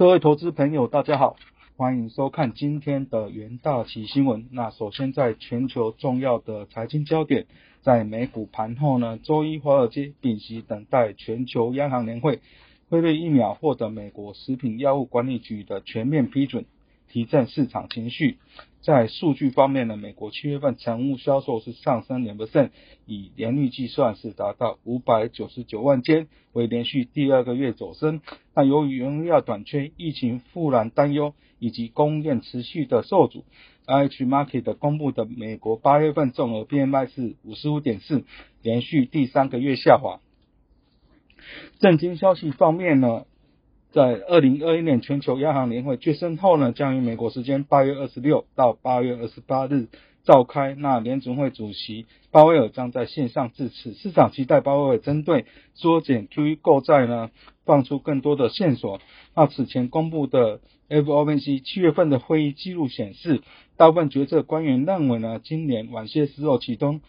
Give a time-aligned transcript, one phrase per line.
[0.00, 1.36] 各位投资朋友，大家好，
[1.76, 4.48] 欢迎收看今天的元大旗新闻。
[4.50, 7.44] 那首先，在全球重要的财经焦点，
[7.82, 12.40] 在美股盘后呢，周一华尔街屏息等待全球央行年会，
[12.88, 16.64] 辉瑞疫苗获得美国食品药物管理局的全面批准。
[17.10, 18.38] 提振市场情绪。
[18.80, 22.70] 在数据方面呢，美国七月份成屋销售是上升两 percent，
[23.04, 28.22] 以年率计算是达到五百九十九万间，为连续第二个月走升。
[28.54, 33.44] 那由于原料短缺、疫情复燃担忧以及供应链持续的受阻
[33.86, 38.24] ，IH Market 公布的美国八月份综合 PMI 是五十五点四，
[38.62, 40.20] 连续第三个月下滑。
[41.80, 43.26] 震惊消息方面呢？
[43.92, 49.88] 在二零二一年全球央行年会决胜后呢，将于美国时间八月二十六到八月二十八日
[50.22, 50.76] 召开。
[50.76, 53.92] 那联准会主席鲍威尔将在线上致辞。
[53.94, 57.30] 市场期待鲍威尔针对缩减 QE 购债呢，
[57.64, 59.00] 放出更多的线索。
[59.34, 63.42] 那此前公布的 FOMC 七月份的会议记录显示，
[63.76, 67.00] 大部分决策官员认为呢，今年晚些时候启动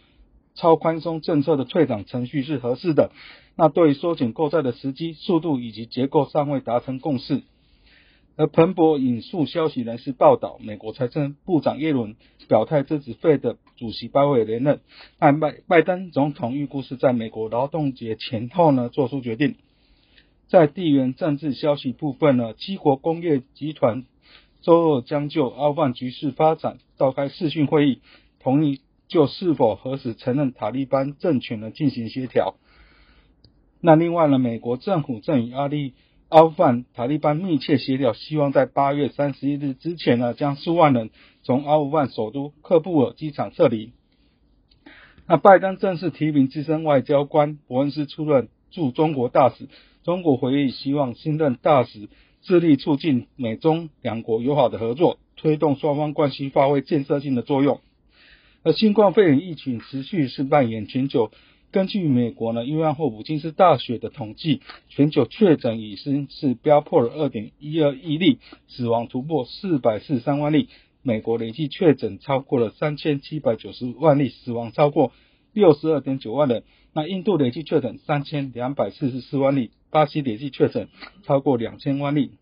[0.54, 3.10] 超宽松政策的退场程序是合适的。
[3.56, 7.42] 那对于缩减购债的时机、速度以及结构尚未达成共识。
[8.34, 12.16] 而彭博引述消息人士报道，美国财政部长耶伦
[12.48, 14.80] 表态支持费的主席鲍威尔连任。
[15.20, 19.56] 那拜拜登总统预估是在美国劳动节前后呢做出决定。
[20.48, 24.04] 在地缘政治消息部分呢，七国工业集团
[24.62, 28.00] 周二将就阿富汗局势发展召开视讯会议，
[28.40, 28.80] 同意
[29.12, 32.54] 就是否何时承认塔利班政权呢进行协调。
[33.82, 35.92] 那另外呢，美国政府正与阿利
[36.30, 41.10] 阿富汗塔利班密切协调，希望在八月三十一日之前呢，将数万人
[41.42, 43.92] 从阿富汗首都喀布尔机场撤离。
[45.26, 49.68] 那拜登正式提名资深外交官伯恩斯出任驻中国大使。
[50.04, 52.08] 中国回忆希望新任大使
[52.40, 57.80] 致力促进美中两国友好的合作，推动双方关系发挥建设性的作用。
[58.64, 61.32] 而新冠肺炎疫情持续是蔓延全球。
[61.72, 68.38] 根据美国呢，约翰霍普金斯大学的统计，全球确诊已经是飙破了二点一二亿例，
[68.68, 70.68] 死亡突破四百四十三万例。
[71.02, 75.12] 美国累计确诊超过了三千七百九十万例，死亡超过
[75.52, 76.62] 六十二点九万人。
[76.92, 80.88] 那印度累计确诊三千两百四十四万例，巴西累计确诊
[81.24, 82.32] 超过两千万例。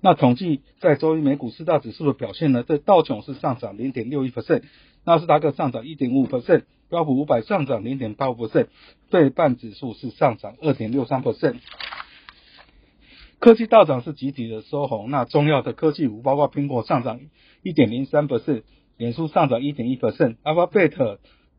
[0.00, 2.62] 那统计在周一美股四大指数的表现呢？
[2.62, 4.62] 在道琼斯上涨零点六一 percent，
[5.04, 6.64] 纳斯达克上涨一点五 percent。
[6.90, 8.68] 标普五百上涨零点八五 percent，
[9.10, 11.56] 费半指数是上涨二点六三 percent。
[13.40, 17.20] 科技大涨是集体的收红，那重要的科技股包括苹果上涨
[17.62, 18.62] 一点零三 percent，
[18.96, 21.18] 脸书上涨一点一 percent，Alphabet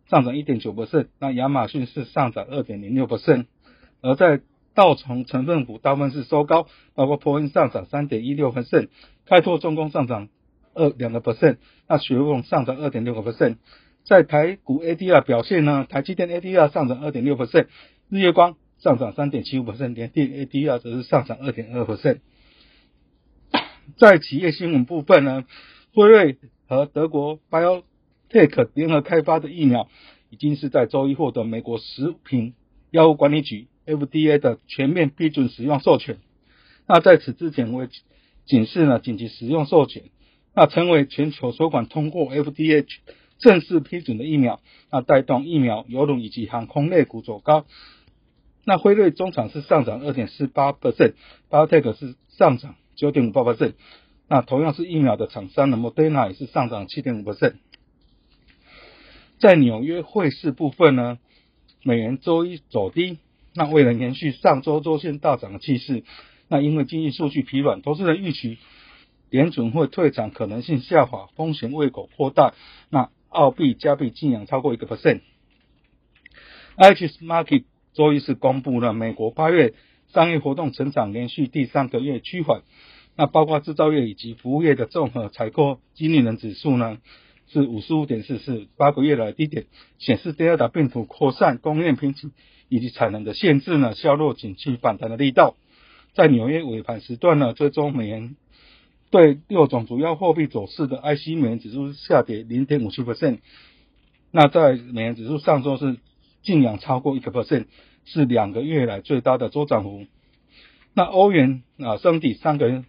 [0.09, 3.45] 上涨一点九 percent，那亚马逊是上涨二点零六 percent。
[4.01, 4.41] 而在
[4.79, 8.87] 道琼成分股大部分是收高，包括波音上涨三点一六 percent，
[9.25, 10.29] 开拓重工上涨
[10.73, 11.57] 二两个 percent，
[11.89, 13.57] 那雪佛上涨二点六个 percent。
[14.05, 17.67] 在台股 ADR 表现呢，台积电 ADR 上涨二点六 percent，
[18.07, 22.19] 日月光上涨三点七五 percent，联电 ADR 则是上涨二点二 percent。
[23.97, 25.43] 在企业新闻部分呢，
[25.93, 26.37] 辉瑞
[26.69, 29.89] 和德国 BioTech 联合开发的疫苗，
[30.29, 32.53] 已经是在周一获得美国食品
[32.91, 36.17] 药物管理局 FDA 的全面批准使用授权。
[36.87, 37.89] 那在此之前，为
[38.45, 40.03] 警示呢紧急使用授权，
[40.53, 42.85] 那成为全球首款通过 FDA。
[43.41, 44.59] 正式批准的疫苗，
[44.91, 47.65] 那带动疫苗、邮轮以及航空类股走高。
[48.65, 53.75] 那辉瑞中场是上涨二点四八 percent，BioTech 是上涨九点五八 percent。
[54.27, 57.53] 那同样是疫苗的厂商呢，Modena 也是上涨七点五 percent。
[59.39, 61.17] 在纽约汇市部分呢，
[61.83, 63.19] 美元周一走低。
[63.53, 66.03] 那为了延续上周周线大涨的气势，
[66.47, 68.57] 那因为经济数据疲软，投资人预期
[69.29, 72.53] 联准会退场可能性下滑，风险胃口扩大。
[72.89, 75.21] 那澳币、加币净扬超过一个 percent。
[76.77, 79.73] IHS Market 周一是公布了美国八月
[80.13, 82.63] 商业活动成长连续第三个月趋缓，
[83.15, 86.97] 那包括制造业以及服务业的综合采购经理人指数呢
[87.47, 89.65] 是五十五点四，是八个月的低点，
[89.97, 92.31] 显示第二大病毒扩散、供应链瓶颈
[92.69, 95.55] 以及产能的限制呢削弱景气反弹的力道。
[96.13, 98.35] 在纽约尾盘时段呢，最终美元。
[99.11, 103.39] 对六种主要货币走势的 IC 美元指数下跌零点五七 percent，
[104.29, 105.97] 那在美元指数上周是
[106.43, 107.65] 净扬超过一个 percent，
[108.05, 110.05] 是两个月来最大的周涨幅。
[110.93, 112.83] 那欧元啊升抵三个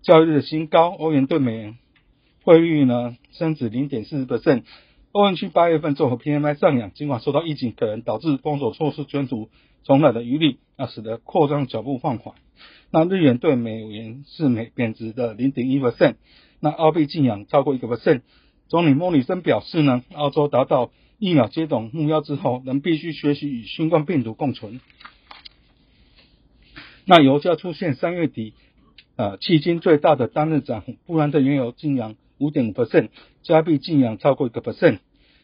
[0.00, 1.76] 交易日的新高，欧元对美元
[2.42, 4.62] 汇率呢升至零点四 percent。
[5.12, 9.50] 欧元区八月份综合 PMI 上扬，尽管受到疫情可能导致封锁措施卷土
[9.82, 12.36] 重来的余力，那使得扩张脚步放缓。
[12.92, 16.14] 那日元对美元是美贬值的零点一 percent，
[16.60, 18.20] 那澳币净扬超过一个 percent。
[18.68, 24.80] 总理莫里森表示呢，澳洲达到疫苗接种目标之后，仍必须学习与新冠病毒共存。
[27.04, 28.54] 那油价出现三月底
[29.16, 33.08] 呃迄今最大的单日涨幅，布兰特原油净扬五点五 percent，
[33.42, 34.98] 加币净扬超过一个 percent。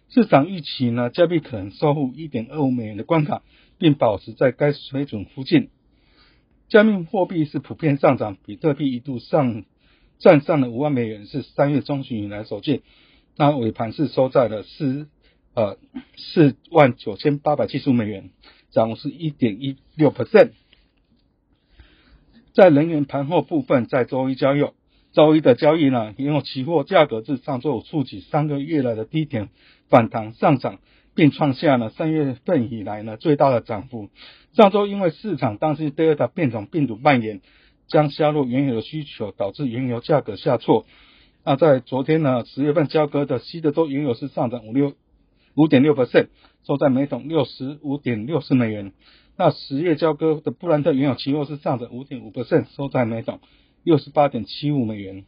[0.09, 3.43] 市场预期呢，加币可能收复一点二五美元的关卡，
[3.79, 5.71] 并保持在该水准附近。
[6.69, 9.65] 加密货币是普遍上涨，比特币一度上
[10.19, 12.83] 站上了五万美元，是三月中旬以来首见。
[13.37, 15.09] 那尾盘是收在了四
[15.55, 15.77] 呃
[16.17, 18.31] 四万九千八百七十五美元，
[18.71, 20.53] 涨幅是一点一六 percent。
[22.53, 24.65] 在能源盘后部分，在周一交易，
[25.17, 29.49] 周一的交易呢，原油期货价格自上周五触及三个月来的低点，
[29.89, 30.79] 反弹上涨，
[31.15, 34.11] 并创下了三月份以来呢最大的涨幅。
[34.53, 37.41] 上周因为市场担心 Delta 变种病毒蔓延，
[37.89, 40.85] 将削弱原油的需求，导致原油价格下挫。
[41.47, 44.93] 那在昨天呢，十月份交割的西德州原油是上涨五六
[45.55, 46.27] 五点六 percent，
[46.67, 48.93] 收在每桶六十五点六四美元。
[49.39, 53.41] 那十月交割的布兰特原油期货是上涨五点五 percent，收在每桶
[53.87, 55.25] 六十八点七五美元。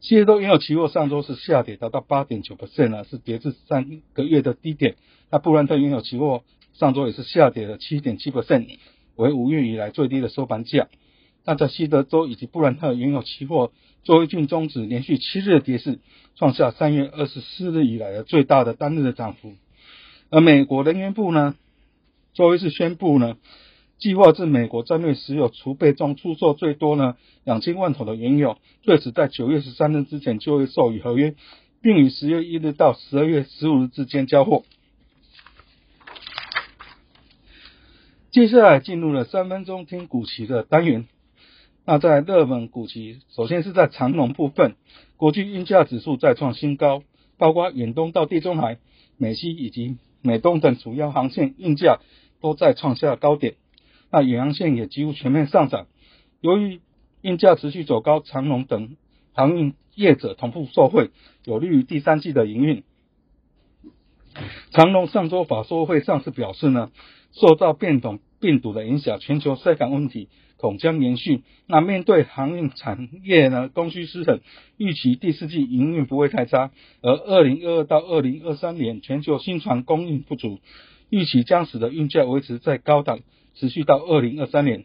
[0.00, 4.94] 西德州原油期货上周是下跌，达到八点九 percent 呢，是跌至三个月的低点。
[5.28, 8.78] 那布兰特原油期货上周也是下跌了七点七 percent，
[9.16, 10.88] 为五月以来最低的收盘价。
[11.44, 13.72] 那在西德州以及布兰特原油期货
[14.04, 15.98] 周一进终止连续七日的跌势，
[16.36, 19.54] 创下三月二十四日以来的最大的单日的涨幅。
[20.30, 21.56] 而美国能源部呢，
[22.34, 23.36] 周一是宣布呢，
[24.00, 31.34] 计划自美国战略石油储备中出售最多呢两千万桶的原油，最迟在九月十三日之前就会授予合约，
[31.82, 34.64] 并于十月一日到十二月十五日之间交货。
[38.30, 41.06] 接下来进入了三分钟听股期的单元。
[41.84, 44.76] 那在热门股期，首先是在长龙部分，
[45.16, 47.02] 国际运价指数再创新高，
[47.36, 48.78] 包括远东到地中海、
[49.18, 51.98] 美西以及美东等主要航线运价
[52.40, 53.56] 都在创下高点。
[54.10, 55.86] 那远洋线也几乎全面上涨。
[56.40, 56.80] 由于
[57.22, 58.96] 运价持续走高，长龙等
[59.32, 61.10] 航运业者同步受惠，
[61.44, 62.82] 有利于第三季的营运。
[64.70, 66.90] 长龙上周法说会上是表示呢，
[67.32, 70.28] 受到变种病毒的影响，全球塞港问题。
[70.56, 71.42] 恐将延续。
[71.66, 74.40] 那面对航运产业呢，供需失衡，
[74.76, 76.70] 预期第四季营运不会太差。
[77.00, 80.60] 而二零二二到二零二三年，全球新船供应不足，
[81.08, 83.20] 预期将使得运价维持在高档，
[83.54, 84.84] 持续到二零二三年。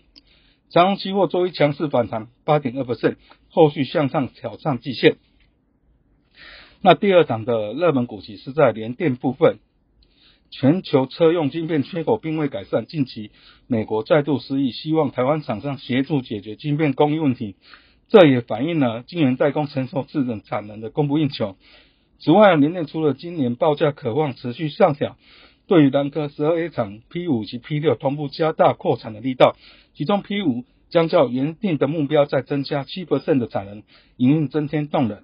[0.69, 3.15] 长荣期货周一强势反弹八点二 percent，
[3.50, 5.17] 后续向上挑战季线。
[6.81, 9.59] 那第二档的热门股息是在联电部分。
[10.51, 13.31] 全球车用晶片缺口并未改善，近期
[13.67, 17.56] 美国再度失意，希望台湾厂商协助解决晶片供应问题。
[18.07, 21.57] 这也反映了晶圆代工承受制冷产能的供不应求。
[22.19, 25.17] 此外，联电除了今年报价渴望持续上调，
[25.67, 29.56] 对于南科十二 A 厂 P 五及 P 六同步加大扩产的力道，
[29.94, 33.83] 其中 P 五将较原定的目标再增加七的产能，
[34.17, 35.23] 营运增添动能。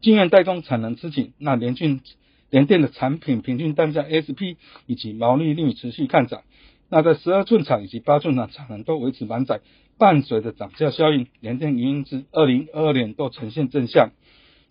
[0.00, 2.00] 晶圆代工产能吃紧，那联俊。
[2.48, 4.54] 联电的产品平均单价 SP
[4.86, 6.42] 以及毛利率持续看涨，
[6.88, 9.60] 那在十二寸厂以及八寸厂产能都维持满载，
[9.98, 14.10] 伴随着涨价效应，联电营运至二零二二年都呈现正向。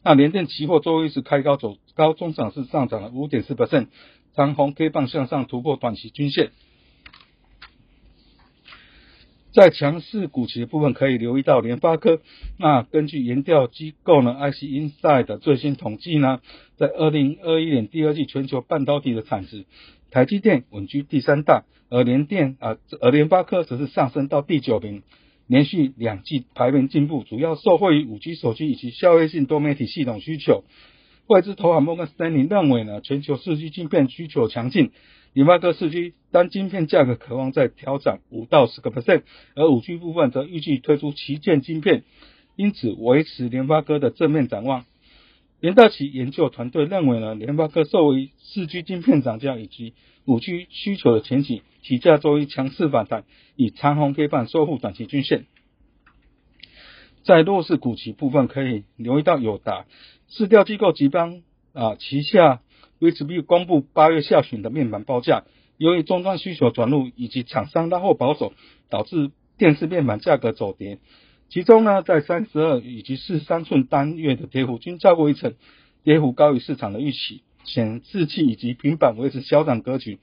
[0.06, 3.88] 那联电期货周一是开高走高，中场是上涨了五点四百分
[4.36, 6.52] 长红 K 棒向上突破短期均线。
[9.52, 12.22] 在强势股企的部分，可以留意到联发科。
[12.60, 16.40] 那根据研调机构呢，IC Inside 的最新统计呢，
[16.78, 19.66] 在二零二一年第二季全球半导体的产值，
[20.12, 25.02] 台积电稳居第三大，而联电啊，而联发科则是上升到第九名，
[25.48, 30.64] 连续两季排名进步，主要受惠于 5G 手机以及消费性多媒体系统需求。
[31.28, 34.92] 外资投行摩根斯丹利认为呢，全球四 G 晶片需求强劲。
[35.34, 39.24] 联发科四 G 单晶片价格渴望再调涨五到十个 percent，
[39.56, 42.04] 而 5G 部分则预计推出旗舰晶片，
[42.56, 44.86] 因此维持联发科的正面展望。
[45.60, 49.94] 联大奇研究团队认为呢，联发科受益四 G 晶片涨价以及
[50.26, 53.24] 五 G 需求的前景，起价作为强势反弹，
[53.56, 55.46] 以长红 K 棒收复短期均线。
[57.24, 59.86] 在弱势股期部分，可以留意到友达，
[60.28, 61.42] 市调机构集邦
[61.74, 62.62] 啊旗下。
[62.98, 65.44] VHB 公布八月下旬的面板报价，
[65.78, 68.54] 由于终端需求转入以及厂商拉货保守，
[68.90, 71.00] 导致电视面板价格走跌。
[71.50, 75.54] 其中呢，在三十二以及四十三寸单月的跌幅均超过一成，
[76.04, 77.42] 跌幅高于市场的预期。
[77.68, 80.20] 显示器以及平板维持小涨格局。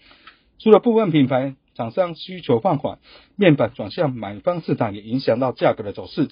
[0.60, 3.00] 除了部分品牌厂商需求放缓，
[3.34, 6.28] 面板转向买方市场也影响到价格的走势。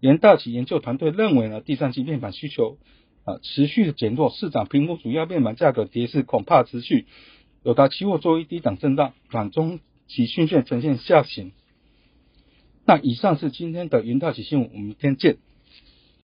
[0.00, 2.78] 联大企研究团队认为呢，第三季面板需求
[3.24, 7.06] 啊持续的减弱，市场评估主要面板价格跌势恐怕持续，
[7.62, 9.78] 有达期货周一低档震荡，短中
[10.08, 11.52] 期均线呈现下行。
[12.86, 15.38] 那以上是今天的云大企新闻，我们明天见。